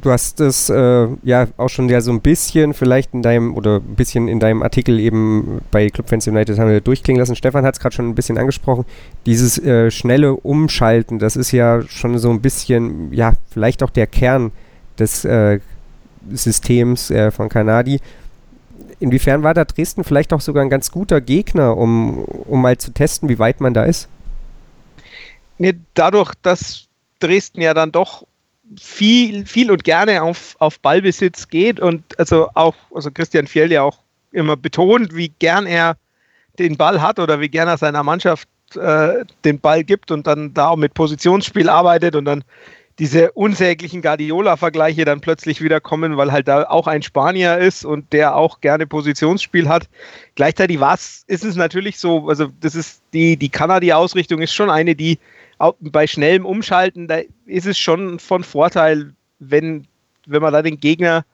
[0.00, 3.76] du hast es äh, ja auch schon ja so ein bisschen vielleicht in deinem oder
[3.76, 7.36] ein bisschen in deinem Artikel eben bei Clubfans United haben wir durchklingen lassen.
[7.36, 8.84] Stefan hat es gerade schon ein bisschen angesprochen.
[9.26, 14.06] Dieses äh, schnelle Umschalten, das ist ja schon so ein bisschen, ja, vielleicht auch der
[14.06, 14.52] Kern
[14.98, 15.60] des äh,
[16.30, 18.00] Systems äh, von Kanadi.
[18.98, 22.92] Inwiefern war da Dresden vielleicht auch sogar ein ganz guter Gegner, um, um mal zu
[22.92, 24.08] testen, wie weit man da ist?
[25.58, 26.86] Nee, dadurch, dass
[27.18, 28.26] Dresden ja dann doch
[28.78, 33.82] viel, viel und gerne auf, auf Ballbesitz geht und also auch, also Christian Fjell ja
[33.82, 33.98] auch
[34.32, 35.96] immer betont, wie gern er
[36.58, 40.54] den Ball hat oder wie gern er seiner Mannschaft äh, den Ball gibt und dann
[40.54, 42.44] da auch mit Positionsspiel arbeitet und dann
[43.00, 48.12] diese unsäglichen Guardiola-Vergleiche dann plötzlich wieder kommen, weil halt da auch ein Spanier ist und
[48.12, 49.88] der auch gerne Positionsspiel hat.
[50.34, 54.94] Gleichzeitig war's, ist es natürlich so, also das ist die, die Kanadi-Ausrichtung ist schon eine,
[54.94, 55.18] die
[55.80, 59.86] bei schnellem Umschalten, da ist es schon von Vorteil, wenn,
[60.26, 61.24] wenn man da den Gegner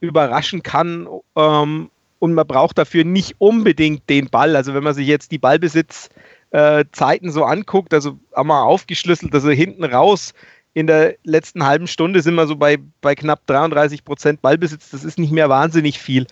[0.00, 4.56] überraschen kann ähm, und man braucht dafür nicht unbedingt den Ball.
[4.56, 9.84] Also wenn man sich jetzt die Ballbesitzzeiten äh, so anguckt, also einmal aufgeschlüsselt, also hinten
[9.84, 10.34] raus
[10.74, 14.90] in der letzten halben Stunde sind wir so bei, bei knapp 33 Prozent Ballbesitz.
[14.90, 16.26] Das ist nicht mehr wahnsinnig viel.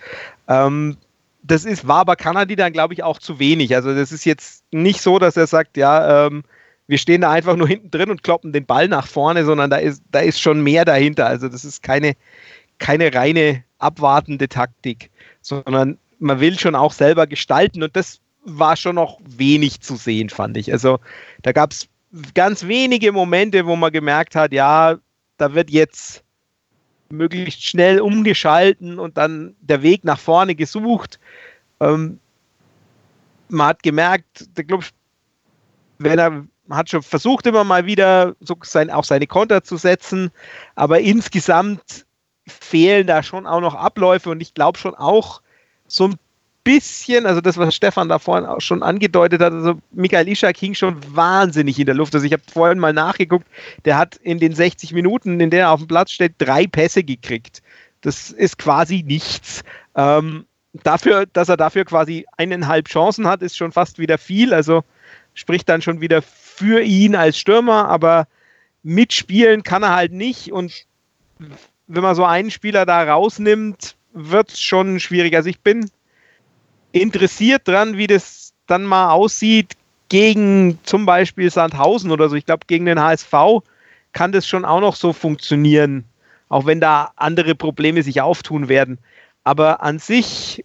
[0.49, 0.97] Ähm,
[1.41, 3.73] das ist, war aber Kanadi dann, glaube ich, auch zu wenig.
[3.73, 6.43] Also das ist jetzt nicht so, dass er sagt, ja, ähm,
[6.87, 9.77] wir stehen da einfach nur hinten drin und kloppen den Ball nach vorne, sondern da
[9.77, 11.25] ist, da ist schon mehr dahinter.
[11.25, 12.13] Also das ist keine,
[12.79, 15.09] keine reine abwartende Taktik,
[15.41, 20.29] sondern man will schon auch selber gestalten und das war schon noch wenig zu sehen,
[20.29, 20.71] fand ich.
[20.71, 20.99] Also
[21.41, 21.87] da gab es
[22.33, 24.97] ganz wenige Momente, wo man gemerkt hat, ja,
[25.37, 26.23] da wird jetzt
[27.09, 31.19] möglichst schnell umgeschalten und dann der Weg nach vorne gesucht.
[31.79, 32.19] Ähm,
[33.49, 34.83] man hat gemerkt, der Club,
[35.99, 40.31] wenn er hat schon versucht, immer mal wieder so sein, auch seine Konter zu setzen,
[40.75, 42.05] aber insgesamt
[42.47, 45.41] fehlen da schon auch noch Abläufe und ich glaube schon auch
[45.87, 46.15] so ein
[46.63, 50.73] bisschen, also das, was Stefan da vorhin auch schon angedeutet hat, also Michael Ischak hing
[50.73, 52.15] schon wahnsinnig in der Luft.
[52.15, 53.47] Also ich habe vorhin mal nachgeguckt,
[53.85, 57.03] der hat in den 60 Minuten, in denen er auf dem Platz steht, drei Pässe
[57.03, 57.61] gekriegt.
[58.01, 59.63] Das ist quasi nichts.
[59.95, 64.53] Ähm, dafür, dass er dafür quasi eineinhalb Chancen hat, ist schon fast wieder viel.
[64.53, 64.83] Also
[65.33, 68.27] spricht dann schon wieder für ihn als Stürmer, aber
[68.83, 70.51] mitspielen kann er halt nicht.
[70.51, 70.85] Und
[71.87, 75.35] wenn man so einen Spieler da rausnimmt, wird es schon schwierig.
[75.35, 75.89] Also ich bin
[76.93, 79.73] interessiert dran, wie das dann mal aussieht
[80.07, 82.35] gegen zum Beispiel Sandhausen oder so.
[82.35, 83.33] Ich glaube, gegen den HSV
[84.13, 86.05] kann das schon auch noch so funktionieren,
[86.47, 88.99] auch wenn da andere Probleme sich auftun werden.
[89.43, 90.63] Aber an sich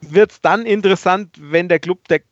[0.00, 2.22] wird es dann interessant, wenn der Club der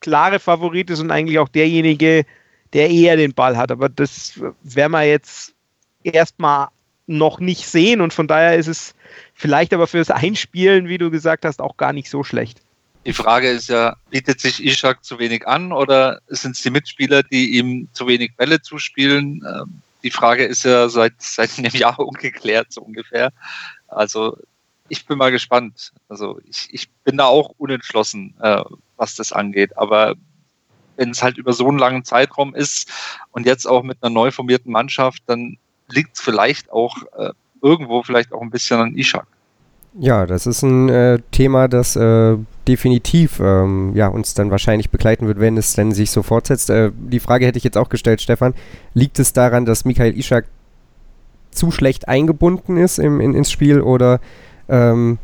[0.00, 2.26] klare Favorit ist und eigentlich auch derjenige,
[2.72, 3.70] der eher den Ball hat.
[3.70, 5.54] Aber das werden wir jetzt
[6.02, 6.68] erstmal
[7.06, 8.94] noch nicht sehen und von daher ist es
[9.34, 12.63] vielleicht aber fürs Einspielen, wie du gesagt hast, auch gar nicht so schlecht.
[13.06, 17.22] Die Frage ist ja, bietet sich Ishak zu wenig an oder sind es die Mitspieler,
[17.22, 19.44] die ihm zu wenig Bälle zuspielen?
[19.46, 23.32] Ähm, die Frage ist ja seit, seit einem Jahr ungeklärt, so ungefähr.
[23.88, 24.38] Also
[24.88, 25.92] ich bin mal gespannt.
[26.08, 28.62] Also ich, ich bin da auch unentschlossen, äh,
[28.96, 29.76] was das angeht.
[29.76, 30.14] Aber
[30.96, 32.90] wenn es halt über so einen langen Zeitraum ist
[33.32, 38.02] und jetzt auch mit einer neu formierten Mannschaft, dann liegt es vielleicht auch äh, irgendwo
[38.02, 39.26] vielleicht auch ein bisschen an Ishak.
[39.96, 45.28] Ja, das ist ein äh, Thema, das äh, definitiv ähm, ja, uns dann wahrscheinlich begleiten
[45.28, 46.68] wird, wenn es denn sich so fortsetzt.
[46.68, 48.54] Äh, die Frage hätte ich jetzt auch gestellt, Stefan.
[48.94, 50.46] Liegt es daran, dass Michael Ishak
[51.52, 54.20] zu schlecht eingebunden ist im, in, ins Spiel oder
[54.68, 55.18] ähm,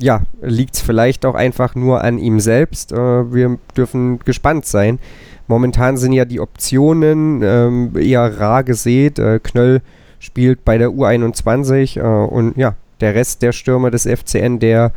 [0.00, 2.90] ja, liegt es vielleicht auch einfach nur an ihm selbst?
[2.90, 4.98] Äh, wir dürfen gespannt sein.
[5.46, 9.20] Momentan sind ja die Optionen ähm, eher rar gesät.
[9.20, 9.80] Äh, Knöll
[10.18, 14.92] spielt bei der U21 äh, und ja, der Rest der Stürmer des FCN, der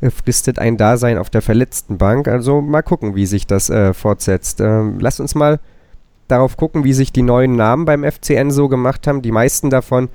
[0.00, 2.28] äh, fristet ein Dasein auf der verletzten Bank.
[2.28, 4.60] Also mal gucken, wie sich das äh, fortsetzt.
[4.60, 5.60] Ähm, lasst uns mal
[6.28, 9.22] darauf gucken, wie sich die neuen Namen beim FCN so gemacht haben.
[9.22, 10.08] Die meisten davon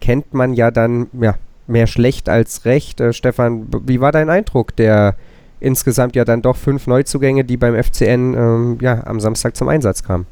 [0.00, 1.34] kennt man ja dann ja,
[1.66, 3.00] mehr schlecht als recht.
[3.00, 5.16] Äh, Stefan, wie war dein Eindruck der
[5.58, 10.02] insgesamt ja dann doch fünf Neuzugänge, die beim FCN ähm, ja, am Samstag zum Einsatz
[10.02, 10.26] kamen?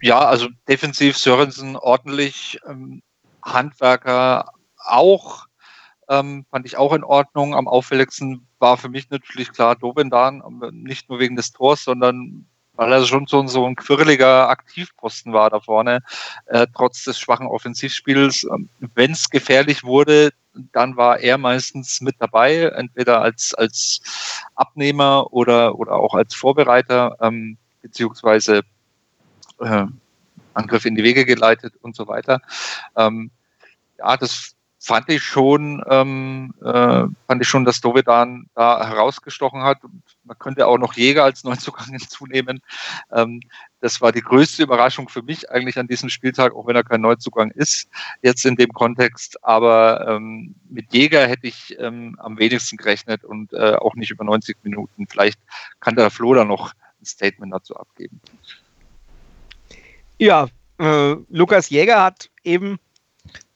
[0.00, 2.58] Ja, also defensiv Sörensen ordentlich.
[2.68, 3.02] Ähm,
[3.42, 5.46] Handwerker auch,
[6.08, 7.54] ähm, fand ich auch in Ordnung.
[7.54, 12.92] Am auffälligsten war für mich natürlich klar Dobendan, nicht nur wegen des Tors, sondern weil
[12.92, 16.00] er schon so, so ein quirliger Aktivposten war da vorne,
[16.46, 18.44] äh, trotz des schwachen Offensivspiels.
[18.44, 20.30] Ähm, Wenn es gefährlich wurde,
[20.72, 24.00] dann war er meistens mit dabei, entweder als, als
[24.54, 28.62] Abnehmer oder, oder auch als Vorbereiter, ähm, beziehungsweise
[29.60, 29.86] äh,
[30.54, 32.40] Angriff in die Wege geleitet und so weiter.
[32.96, 33.30] Ähm,
[33.98, 39.84] ja, das fand ich schon, ähm, äh, fand ich schon, dass Dovedan da herausgestochen hat.
[39.84, 42.60] Und man könnte auch noch Jäger als Neuzugang hinzunehmen.
[43.12, 43.40] Ähm,
[43.80, 47.00] das war die größte Überraschung für mich eigentlich an diesem Spieltag, auch wenn er kein
[47.00, 47.88] Neuzugang ist,
[48.22, 49.44] jetzt in dem Kontext.
[49.44, 54.24] Aber ähm, mit Jäger hätte ich ähm, am wenigsten gerechnet und äh, auch nicht über
[54.24, 55.06] 90 Minuten.
[55.06, 55.38] Vielleicht
[55.78, 58.20] kann der Flo da noch ein Statement dazu abgeben.
[60.22, 60.46] Ja,
[60.78, 62.78] äh, Lukas Jäger hat eben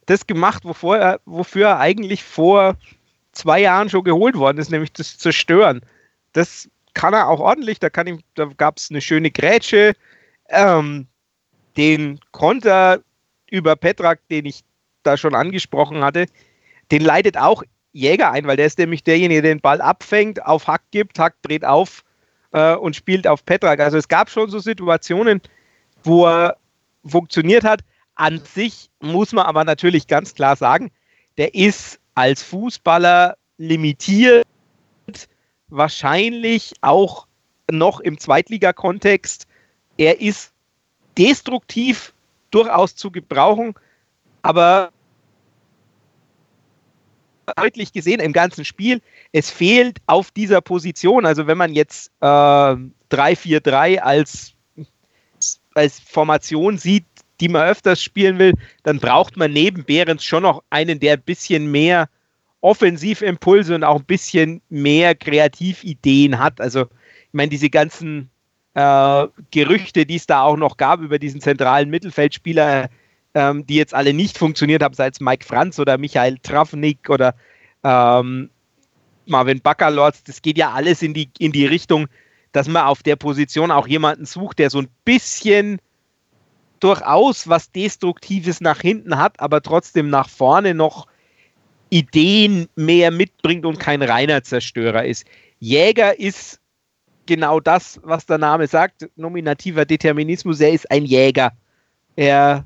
[0.06, 2.76] das gemacht, wofür er, wofür er eigentlich vor
[3.30, 5.80] zwei Jahren schon geholt worden ist, nämlich das Zerstören.
[6.32, 7.78] Das kann er auch ordentlich.
[7.78, 9.92] Da, da gab es eine schöne Grätsche.
[10.48, 11.06] Ähm,
[11.76, 13.00] den Konter
[13.48, 14.64] über Petrak, den ich
[15.04, 16.26] da schon angesprochen hatte,
[16.90, 20.66] den leitet auch Jäger ein, weil der ist nämlich derjenige, der den Ball abfängt, auf
[20.66, 22.02] Hack gibt, Hack dreht auf
[22.50, 23.78] äh, und spielt auf Petrak.
[23.78, 25.40] Also es gab schon so Situationen,
[26.06, 26.56] wo er
[27.04, 27.80] funktioniert hat.
[28.14, 30.90] An sich muss man aber natürlich ganz klar sagen,
[31.36, 34.46] der ist als Fußballer limitiert,
[35.68, 37.26] wahrscheinlich auch
[37.70, 39.46] noch im Zweitligakontext.
[39.98, 40.52] Er ist
[41.18, 42.14] destruktiv
[42.50, 43.74] durchaus zu gebrauchen,
[44.42, 44.90] aber
[47.56, 49.00] deutlich gesehen im ganzen Spiel,
[49.32, 51.26] es fehlt auf dieser Position.
[51.26, 54.55] Also wenn man jetzt äh, 3-4-3 als
[55.76, 57.04] als Formation sieht,
[57.40, 61.22] die man öfters spielen will, dann braucht man neben Behrens schon noch einen, der ein
[61.22, 62.08] bisschen mehr
[62.60, 66.60] Offensivimpulse und auch ein bisschen mehr Kreativideen hat.
[66.60, 68.30] Also, ich meine, diese ganzen
[68.74, 72.88] äh, Gerüchte, die es da auch noch gab über diesen zentralen Mittelfeldspieler,
[73.34, 77.34] ähm, die jetzt alle nicht funktioniert haben, sei es Mike Franz oder Michael Travnik oder
[77.84, 78.50] ähm,
[79.26, 82.06] Marvin Baccalords, das geht ja alles in die, in die Richtung,
[82.56, 85.78] dass man auf der Position auch jemanden sucht, der so ein bisschen
[86.80, 91.06] durchaus was Destruktives nach hinten hat, aber trotzdem nach vorne noch
[91.90, 95.26] Ideen mehr mitbringt und kein reiner Zerstörer ist.
[95.58, 96.58] Jäger ist
[97.26, 101.52] genau das, was der Name sagt, nominativer Determinismus, er ist ein Jäger.
[102.16, 102.64] Er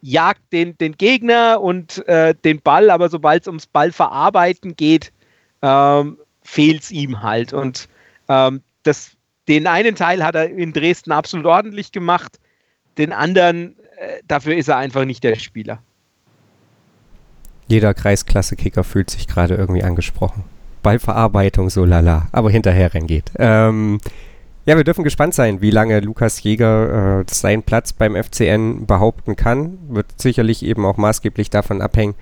[0.00, 5.12] jagt den, den Gegner und äh, den Ball, aber sobald es ums Ballverarbeiten geht,
[5.60, 7.52] ähm, fehlt es ihm halt.
[7.52, 7.90] Und
[8.28, 9.17] ähm, das
[9.48, 12.38] den einen Teil hat er in Dresden absolut ordentlich gemacht,
[12.98, 15.82] den anderen, äh, dafür ist er einfach nicht der Spieler.
[17.66, 20.44] Jeder Kreisklasse-Kicker fühlt sich gerade irgendwie angesprochen.
[20.82, 23.30] Ballverarbeitung, so lala, aber hinterher reingeht.
[23.38, 24.00] Ähm,
[24.64, 29.34] ja, wir dürfen gespannt sein, wie lange Lukas Jäger äh, seinen Platz beim FCN behaupten
[29.34, 29.78] kann.
[29.88, 32.14] Wird sicherlich eben auch maßgeblich davon abhängen,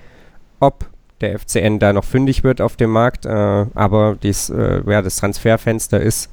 [0.61, 0.87] ob
[1.21, 3.27] der FCN da noch fündig wird auf dem Markt.
[3.27, 6.31] Äh, aber dies, äh, ja, das Transferfenster ist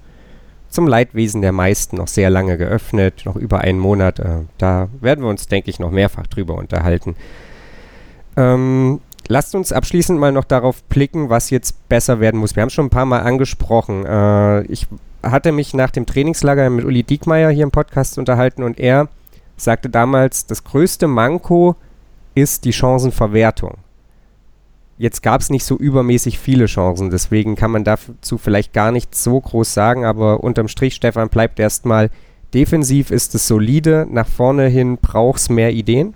[0.73, 4.19] zum Leidwesen der meisten noch sehr lange geöffnet, noch über einen Monat.
[4.19, 7.15] Äh, da werden wir uns, denke ich, noch mehrfach drüber unterhalten.
[8.36, 12.55] Ähm, lasst uns abschließend mal noch darauf blicken, was jetzt besser werden muss.
[12.55, 14.05] Wir haben es schon ein paar Mal angesprochen.
[14.05, 14.88] Äh, ich
[15.21, 19.07] hatte mich nach dem Trainingslager mit Uli Diekmeyer hier im Podcast unterhalten und er
[19.55, 21.75] sagte damals, das größte Manko
[22.36, 23.77] ist die Chancenverwertung.
[24.97, 29.15] Jetzt gab es nicht so übermäßig viele Chancen, deswegen kann man dazu vielleicht gar nicht
[29.15, 32.10] so groß sagen, aber unterm Strich, Stefan, bleibt erstmal
[32.53, 36.13] defensiv ist es solide, nach vorne hin braucht es mehr Ideen.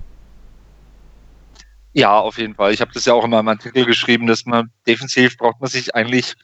[1.93, 2.73] Ja, auf jeden Fall.
[2.73, 5.95] Ich habe das ja auch in meinem Artikel geschrieben, dass man defensiv braucht man sich
[5.95, 6.35] eigentlich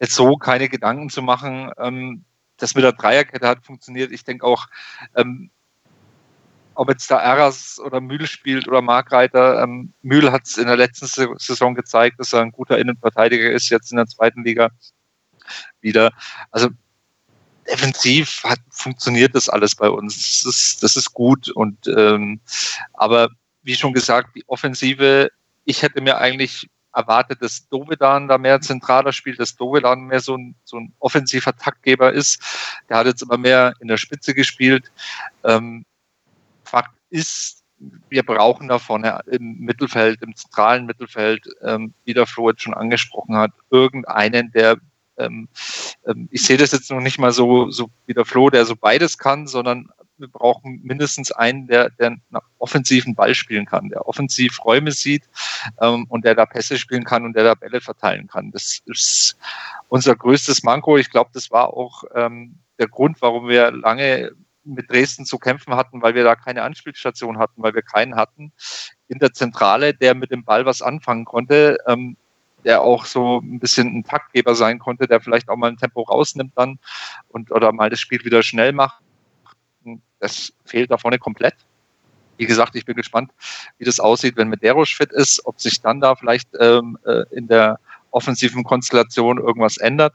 [0.00, 1.70] jetzt so keine Gedanken zu machen.
[1.78, 2.24] Ähm,
[2.56, 4.10] das mit der Dreierkette hat funktioniert.
[4.10, 4.66] Ich denke auch,
[5.14, 5.50] ähm,
[6.76, 10.76] ob jetzt da Eras oder Mühl spielt oder Markreiter, ähm, Mühl hat es in der
[10.76, 11.06] letzten
[11.38, 14.70] Saison gezeigt, dass er ein guter Innenverteidiger ist, jetzt in der zweiten Liga
[15.80, 16.10] wieder.
[16.50, 16.68] Also
[17.68, 20.42] defensiv hat, funktioniert das alles bei uns.
[20.44, 22.40] Das ist, das ist gut und ähm,
[22.92, 23.28] aber
[23.62, 25.30] wie schon gesagt, die Offensive,
[25.64, 30.36] ich hätte mir eigentlich erwartet, dass Dovedan da mehr zentraler spielt, dass Dovedan mehr so
[30.36, 32.40] ein, so ein offensiver Taktgeber ist.
[32.88, 34.90] Der hat jetzt immer mehr in der Spitze gespielt.
[35.44, 35.84] Ähm,
[37.10, 37.62] ist,
[38.08, 42.74] wir brauchen da vorne im Mittelfeld, im zentralen Mittelfeld, ähm, wie der Flo jetzt schon
[42.74, 44.78] angesprochen hat, irgendeinen, der
[45.18, 45.48] ähm,
[46.06, 48.76] ähm, ich sehe das jetzt noch nicht mal so, so wie der Flo, der so
[48.76, 49.88] beides kann, sondern
[50.18, 52.22] wir brauchen mindestens einen, der, der einen
[52.58, 55.24] offensiven Ball spielen kann, der offensiv Räume sieht
[55.80, 58.50] ähm, und der da Pässe spielen kann und der da Bälle verteilen kann.
[58.50, 59.36] Das ist
[59.88, 60.96] unser größtes Manko.
[60.96, 64.32] Ich glaube, das war auch ähm, der Grund, warum wir lange
[64.74, 68.52] mit Dresden zu kämpfen hatten, weil wir da keine Anspielstation hatten, weil wir keinen hatten
[69.08, 72.16] in der Zentrale, der mit dem Ball was anfangen konnte, ähm,
[72.64, 76.02] der auch so ein bisschen ein Taktgeber sein konnte, der vielleicht auch mal ein Tempo
[76.02, 76.78] rausnimmt dann
[77.28, 79.02] und oder mal das Spiel wieder schnell macht
[80.18, 81.54] das fehlt da vorne komplett.
[82.36, 83.32] Wie gesagt, ich bin gespannt,
[83.78, 87.48] wie das aussieht, wenn Medeiros fit ist, ob sich dann da vielleicht ähm, äh, in
[87.48, 87.78] der
[88.10, 90.14] offensiven Konstellation irgendwas ändert.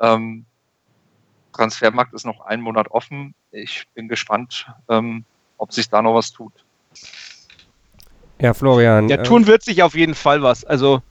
[0.00, 0.46] Ähm,
[1.58, 3.34] Transfermarkt ist noch einen Monat offen.
[3.50, 5.24] Ich bin gespannt, ähm,
[5.56, 6.52] ob sich da noch was tut.
[8.40, 9.08] Ja, Florian.
[9.08, 10.64] Ja, äh, tun wird sich auf jeden Fall was.
[10.64, 11.02] Also,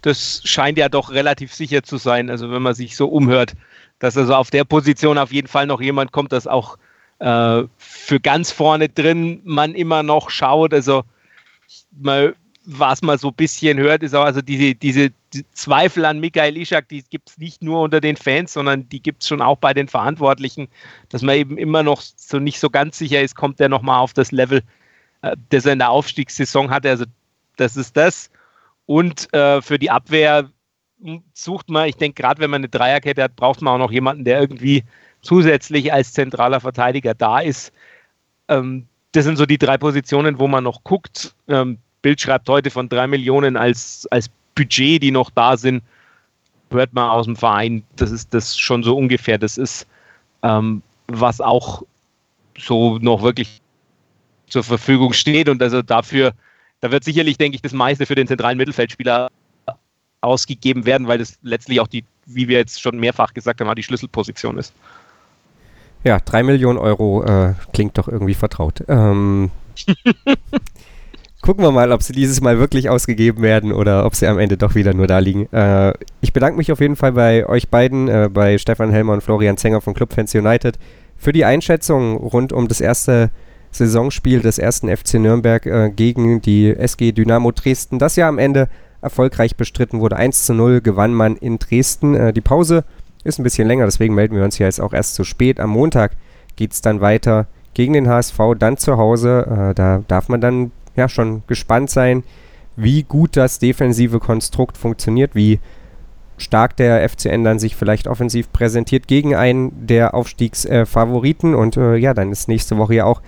[0.00, 2.30] das scheint ja doch relativ sicher zu sein.
[2.30, 3.54] Also, wenn man sich so umhört,
[4.00, 6.76] dass also auf der Position auf jeden Fall noch jemand kommt, das auch
[7.20, 10.74] äh, für ganz vorne drin man immer noch schaut.
[10.74, 11.04] Also
[11.92, 16.20] mal, was man so ein bisschen hört, ist auch also diese, diese die Zweifel an
[16.20, 19.40] Michael Ischak, die gibt es nicht nur unter den Fans, sondern die gibt es schon
[19.40, 20.68] auch bei den Verantwortlichen,
[21.08, 24.12] dass man eben immer noch so nicht so ganz sicher ist, kommt der nochmal auf
[24.12, 24.62] das Level,
[25.22, 26.90] äh, das er in der Aufstiegssaison hatte.
[26.90, 27.04] Also
[27.56, 28.30] das ist das.
[28.86, 30.50] Und äh, für die Abwehr
[31.32, 34.24] sucht man, ich denke, gerade wenn man eine Dreierkette hat, braucht man auch noch jemanden,
[34.24, 34.84] der irgendwie
[35.20, 37.72] zusätzlich als zentraler Verteidiger da ist.
[38.48, 41.34] Ähm, das sind so die drei Positionen, wo man noch guckt.
[41.48, 45.82] Ähm, Bild schreibt heute von drei Millionen als, als Budget, die noch da sind.
[46.70, 49.38] Hört man aus dem Verein, das ist das schon so ungefähr.
[49.38, 49.86] Das ist,
[50.42, 51.82] ähm, was auch
[52.58, 53.60] so noch wirklich
[54.48, 55.48] zur Verfügung steht.
[55.48, 56.32] Und also dafür,
[56.80, 59.30] da wird sicherlich, denke ich, das meiste für den zentralen Mittelfeldspieler
[60.20, 63.82] ausgegeben werden, weil das letztlich auch die, wie wir jetzt schon mehrfach gesagt haben, die
[63.82, 64.72] Schlüsselposition ist.
[66.04, 68.82] Ja, drei Millionen Euro äh, klingt doch irgendwie vertraut.
[68.88, 69.50] Ähm,
[71.42, 74.56] gucken wir mal, ob sie dieses Mal wirklich ausgegeben werden oder ob sie am Ende
[74.56, 75.52] doch wieder nur da liegen.
[75.52, 79.22] Äh, ich bedanke mich auf jeden Fall bei euch beiden, äh, bei Stefan Helmer und
[79.22, 80.78] Florian Zenger von Clubfans United,
[81.16, 83.30] für die Einschätzung rund um das erste
[83.72, 88.68] Saisonspiel des ersten FC Nürnberg äh, gegen die SG Dynamo Dresden, das ja am Ende
[89.00, 90.16] erfolgreich bestritten wurde.
[90.16, 92.14] 1 zu 0 gewann man in Dresden.
[92.14, 92.84] Äh, die Pause
[93.24, 95.58] ist ein bisschen länger, deswegen melden wir uns hier jetzt auch erst zu spät.
[95.58, 96.12] Am Montag
[96.54, 99.70] geht es dann weiter gegen den HSV, dann zu Hause.
[99.70, 102.24] Äh, da darf man dann ja schon gespannt sein,
[102.76, 105.60] wie gut das defensive Konstrukt funktioniert, wie
[106.38, 111.52] stark der FCN dann sich vielleicht offensiv präsentiert gegen einen der Aufstiegsfavoriten.
[111.52, 113.22] Äh, und äh, ja, dann ist nächste Woche ja auch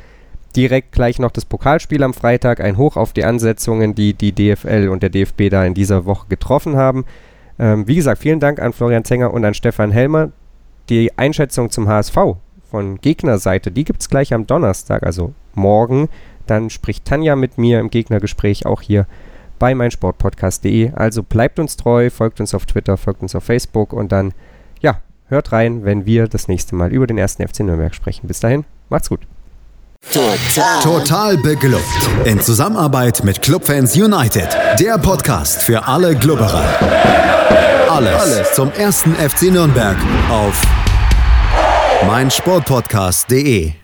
[0.57, 2.61] direkt gleich noch das Pokalspiel am Freitag.
[2.61, 6.27] Ein Hoch auf die Ansetzungen, die die DFL und der DFB da in dieser Woche
[6.29, 7.05] getroffen haben.
[7.59, 10.31] Ähm, wie gesagt, vielen Dank an Florian Zenger und an Stefan Helmer.
[10.89, 12.17] Die Einschätzung zum HSV
[12.71, 16.09] von Gegnerseite, die gibt es gleich am Donnerstag, also morgen.
[16.47, 19.07] Dann spricht Tanja mit mir im Gegnergespräch auch hier
[19.59, 20.93] bei meinsportpodcast.de.
[20.95, 24.33] Also bleibt uns treu, folgt uns auf Twitter, folgt uns auf Facebook und dann,
[24.81, 28.27] ja, hört rein, wenn wir das nächste Mal über den ersten FC Nürnberg sprechen.
[28.29, 29.21] Bis dahin, macht's gut.
[30.13, 30.83] Total.
[30.83, 31.83] Total beglückt.
[32.25, 34.49] In Zusammenarbeit mit Clubfans United.
[34.79, 36.65] Der Podcast für alle Glubberer.
[37.89, 39.97] Alles, Alles zum ersten FC Nürnberg
[40.31, 40.63] auf
[42.07, 43.84] meinsportpodcast.de.